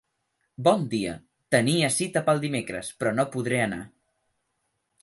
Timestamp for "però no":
3.03-3.31